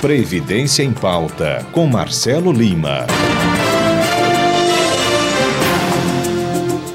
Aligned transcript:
Previdência 0.00 0.82
em 0.82 0.94
Pauta, 0.94 1.66
com 1.72 1.86
Marcelo 1.86 2.50
Lima. 2.50 3.06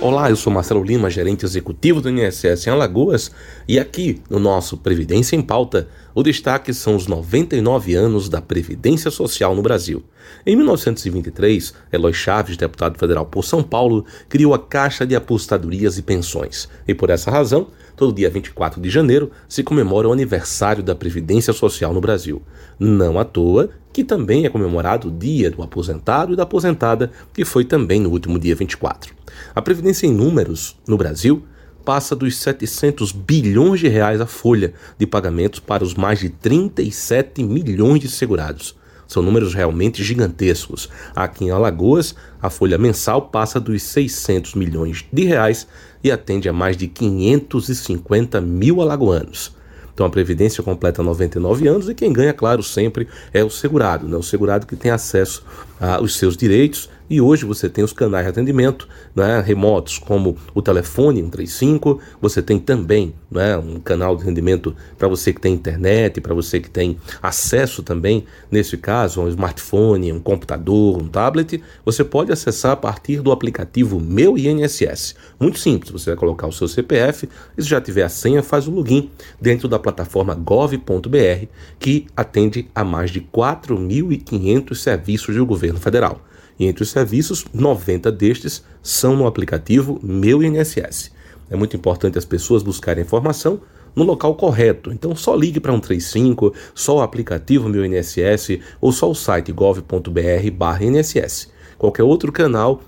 Olá, 0.00 0.30
eu 0.30 0.36
sou 0.36 0.50
Marcelo 0.50 0.82
Lima, 0.82 1.10
gerente 1.10 1.44
executivo 1.44 2.00
do 2.00 2.08
INSS 2.08 2.66
em 2.66 2.70
Alagoas, 2.70 3.30
e 3.68 3.78
aqui 3.78 4.22
no 4.30 4.38
nosso 4.38 4.78
Previdência 4.78 5.36
em 5.36 5.42
Pauta, 5.42 5.86
o 6.14 6.22
destaque 6.22 6.72
são 6.72 6.96
os 6.96 7.06
99 7.06 7.94
anos 7.94 8.30
da 8.30 8.40
Previdência 8.40 9.10
Social 9.10 9.54
no 9.54 9.60
Brasil. 9.60 10.02
Em 10.46 10.56
1923, 10.56 11.74
Eloy 11.92 12.14
Chaves, 12.14 12.56
deputado 12.56 12.98
federal 12.98 13.26
por 13.26 13.44
São 13.44 13.62
Paulo, 13.62 14.06
criou 14.30 14.54
a 14.54 14.58
Caixa 14.58 15.06
de 15.06 15.14
Apostadorias 15.14 15.98
e 15.98 16.02
Pensões, 16.02 16.70
e 16.88 16.94
por 16.94 17.10
essa 17.10 17.30
razão, 17.30 17.68
todo 17.96 18.14
dia 18.14 18.28
24 18.30 18.80
de 18.80 18.90
janeiro 18.90 19.30
se 19.48 19.62
comemora 19.62 20.08
o 20.08 20.12
aniversário 20.12 20.82
da 20.82 20.94
Previdência 20.94 21.52
Social 21.52 21.92
no 21.92 22.00
Brasil. 22.00 22.42
Não 22.78 23.18
à 23.18 23.24
toa 23.24 23.70
que 23.92 24.02
também 24.02 24.44
é 24.44 24.48
comemorado 24.48 25.06
o 25.06 25.10
Dia 25.10 25.50
do 25.50 25.62
Aposentado 25.62 26.32
e 26.32 26.36
da 26.36 26.42
Aposentada, 26.42 27.12
que 27.32 27.44
foi 27.44 27.64
também 27.64 28.00
no 28.00 28.10
último 28.10 28.40
dia 28.40 28.54
24. 28.54 29.14
A 29.54 29.62
Previdência 29.62 30.06
em 30.06 30.12
números 30.12 30.76
no 30.86 30.96
Brasil 30.96 31.44
passa 31.84 32.16
dos 32.16 32.36
700 32.38 33.12
bilhões 33.12 33.78
de 33.78 33.88
reais 33.88 34.20
a 34.20 34.26
folha 34.26 34.74
de 34.98 35.06
pagamentos 35.06 35.60
para 35.60 35.84
os 35.84 35.94
mais 35.94 36.18
de 36.18 36.28
37 36.28 37.44
milhões 37.44 38.00
de 38.00 38.08
segurados. 38.08 38.74
São 39.06 39.22
números 39.22 39.54
realmente 39.54 40.02
gigantescos. 40.02 40.88
Aqui 41.14 41.44
em 41.44 41.50
Alagoas, 41.50 42.14
a 42.40 42.50
folha 42.50 42.78
mensal 42.78 43.22
passa 43.22 43.60
dos 43.60 43.82
600 43.82 44.54
milhões 44.54 45.04
de 45.12 45.24
reais 45.24 45.66
e 46.02 46.10
atende 46.10 46.48
a 46.48 46.52
mais 46.52 46.76
de 46.76 46.86
550 46.86 48.40
mil 48.40 48.80
alagoanos. 48.80 49.54
Então 49.94 50.04
a 50.04 50.10
Previdência 50.10 50.62
completa 50.62 51.02
99 51.02 51.68
anos 51.68 51.88
e 51.88 51.94
quem 51.94 52.12
ganha, 52.12 52.32
claro, 52.32 52.62
sempre 52.62 53.06
é 53.32 53.44
o 53.44 53.50
segurado, 53.50 54.08
né? 54.08 54.16
o 54.16 54.22
segurado 54.22 54.66
que 54.66 54.74
tem 54.74 54.90
acesso 54.90 55.44
aos 55.78 56.16
seus 56.16 56.36
direitos 56.36 56.90
e 57.08 57.20
hoje 57.20 57.44
você 57.44 57.68
tem 57.68 57.84
os 57.84 57.92
canais 57.92 58.24
de 58.24 58.30
atendimento 58.30 58.88
né, 59.14 59.40
remotos, 59.40 59.98
como 59.98 60.36
o 60.54 60.62
telefone 60.62 61.20
135, 61.20 62.00
você 62.20 62.42
tem 62.42 62.58
também 62.58 63.14
né, 63.30 63.56
um 63.58 63.78
canal 63.78 64.16
de 64.16 64.22
atendimento 64.22 64.74
para 64.96 65.06
você 65.06 65.32
que 65.32 65.40
tem 65.40 65.52
internet, 65.52 66.20
para 66.20 66.34
você 66.34 66.60
que 66.60 66.70
tem 66.70 66.96
acesso 67.22 67.82
também, 67.82 68.24
nesse 68.50 68.76
caso, 68.76 69.20
a 69.20 69.24
um 69.24 69.28
smartphone, 69.28 70.12
um 70.12 70.20
computador, 70.20 70.96
um 70.96 71.06
tablet, 71.06 71.62
você 71.84 72.02
pode 72.02 72.32
acessar 72.32 72.72
a 72.72 72.76
partir 72.76 73.20
do 73.20 73.32
aplicativo 73.32 74.00
Meu 74.00 74.38
INSS. 74.38 75.14
Muito 75.38 75.58
simples, 75.58 75.90
você 75.90 76.10
vai 76.10 76.16
colocar 76.16 76.46
o 76.46 76.52
seu 76.52 76.66
CPF 76.66 77.28
e 77.56 77.62
se 77.62 77.68
já 77.68 77.80
tiver 77.80 78.04
a 78.04 78.08
senha, 78.08 78.42
faz 78.42 78.66
o 78.66 78.70
login 78.70 79.10
dentro 79.40 79.68
da 79.68 79.78
plataforma 79.78 80.34
gov.br, 80.34 81.46
que 81.78 82.06
atende 82.16 82.68
a 82.74 82.82
mais 82.82 83.10
de 83.10 83.20
4.500 83.20 84.74
serviços 84.74 85.34
do 85.34 85.44
governo 85.44 85.78
federal. 85.78 86.20
E 86.58 86.66
entre 86.66 86.82
os 86.82 86.90
serviços, 86.90 87.44
90 87.52 88.10
destes 88.12 88.62
são 88.82 89.16
no 89.16 89.26
aplicativo 89.26 89.98
Meu 90.02 90.42
INSS. 90.42 91.10
É 91.50 91.56
muito 91.56 91.76
importante 91.76 92.16
as 92.18 92.24
pessoas 92.24 92.62
buscarem 92.62 93.02
informação 93.02 93.60
no 93.94 94.02
local 94.04 94.34
correto. 94.34 94.92
Então 94.92 95.14
só 95.14 95.34
ligue 95.34 95.60
para 95.60 95.72
135, 95.72 96.54
só 96.74 96.96
o 96.98 97.02
aplicativo 97.02 97.68
Meu 97.68 97.84
INSS 97.84 98.58
ou 98.80 98.92
só 98.92 99.10
o 99.10 99.14
site 99.14 99.52
gov.br/INSS. 99.52 99.92
Qualquer 101.76 102.04
outro 102.04 102.32
canal 102.32 102.80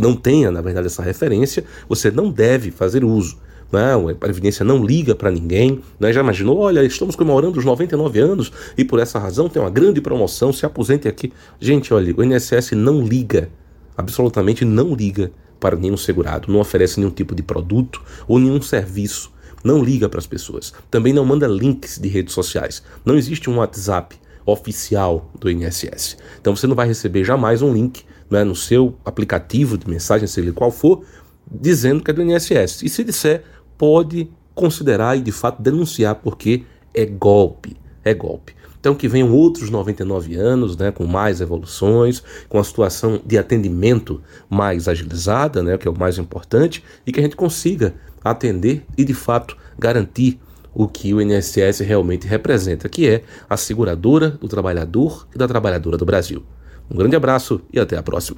não 0.00 0.14
tenha, 0.14 0.50
na 0.50 0.60
verdade, 0.60 0.86
essa 0.86 1.02
referência, 1.02 1.64
você 1.88 2.10
não 2.10 2.30
deve 2.30 2.70
fazer 2.70 3.02
uso. 3.04 3.38
Né? 3.72 3.94
A 3.94 4.14
Previdência 4.14 4.64
não 4.64 4.84
liga 4.84 5.14
para 5.14 5.30
ninguém. 5.30 5.80
Né? 5.98 6.12
Já 6.12 6.20
imaginou? 6.20 6.58
Olha, 6.58 6.84
estamos 6.84 7.16
comemorando 7.16 7.58
os 7.58 7.64
99 7.64 8.20
anos 8.20 8.52
e 8.76 8.84
por 8.84 9.00
essa 9.00 9.18
razão 9.18 9.48
tem 9.48 9.60
uma 9.60 9.70
grande 9.70 10.00
promoção. 10.00 10.52
Se 10.52 10.66
aposente 10.66 11.08
aqui. 11.08 11.32
Gente, 11.58 11.92
olha, 11.94 12.14
o 12.16 12.22
INSS 12.22 12.72
não 12.72 13.02
liga, 13.02 13.48
absolutamente 13.96 14.64
não 14.64 14.94
liga 14.94 15.32
para 15.58 15.76
nenhum 15.76 15.96
segurado, 15.96 16.52
não 16.52 16.60
oferece 16.60 16.98
nenhum 16.98 17.12
tipo 17.12 17.34
de 17.34 17.42
produto 17.42 18.02
ou 18.28 18.38
nenhum 18.38 18.60
serviço. 18.60 19.32
Não 19.64 19.82
liga 19.82 20.08
para 20.08 20.18
as 20.18 20.26
pessoas. 20.26 20.72
Também 20.90 21.12
não 21.12 21.24
manda 21.24 21.46
links 21.46 21.98
de 21.98 22.08
redes 22.08 22.34
sociais. 22.34 22.82
Não 23.04 23.16
existe 23.16 23.48
um 23.48 23.58
WhatsApp 23.58 24.16
oficial 24.44 25.30
do 25.38 25.48
INSS. 25.48 26.16
Então 26.40 26.54
você 26.56 26.66
não 26.66 26.74
vai 26.74 26.88
receber 26.88 27.22
jamais 27.22 27.62
um 27.62 27.72
link 27.72 28.02
né, 28.28 28.42
no 28.42 28.56
seu 28.56 28.96
aplicativo 29.04 29.78
de 29.78 29.88
mensagem, 29.88 30.26
seja 30.26 30.52
qual 30.52 30.72
for, 30.72 31.04
dizendo 31.48 32.02
que 32.02 32.10
é 32.10 32.14
do 32.14 32.22
INSS. 32.22 32.82
E 32.82 32.88
se 32.88 33.04
disser, 33.04 33.44
pode 33.82 34.30
considerar 34.54 35.18
e 35.18 35.20
de 35.20 35.32
fato 35.32 35.60
denunciar, 35.60 36.14
porque 36.14 36.62
é 36.94 37.04
golpe, 37.04 37.76
é 38.04 38.14
golpe. 38.14 38.54
Então 38.78 38.94
que 38.94 39.08
venham 39.08 39.32
outros 39.32 39.70
99 39.70 40.36
anos, 40.36 40.76
né, 40.76 40.92
com 40.92 41.04
mais 41.04 41.40
evoluções, 41.40 42.22
com 42.48 42.60
a 42.60 42.64
situação 42.64 43.20
de 43.26 43.36
atendimento 43.36 44.22
mais 44.48 44.86
agilizada, 44.86 45.64
né, 45.64 45.76
que 45.76 45.88
é 45.88 45.90
o 45.90 45.98
mais 45.98 46.16
importante, 46.16 46.84
e 47.04 47.10
que 47.10 47.18
a 47.18 47.22
gente 47.24 47.34
consiga 47.34 47.92
atender 48.22 48.84
e 48.96 49.04
de 49.04 49.14
fato 49.14 49.56
garantir 49.76 50.38
o 50.72 50.86
que 50.86 51.12
o 51.12 51.20
INSS 51.20 51.80
realmente 51.80 52.24
representa, 52.24 52.88
que 52.88 53.08
é 53.08 53.24
a 53.50 53.56
seguradora 53.56 54.30
do 54.30 54.46
trabalhador 54.46 55.26
e 55.34 55.38
da 55.38 55.48
trabalhadora 55.48 55.98
do 55.98 56.06
Brasil. 56.06 56.44
Um 56.88 56.96
grande 56.96 57.16
abraço 57.16 57.60
e 57.72 57.80
até 57.80 57.96
a 57.96 58.02
próxima. 58.02 58.36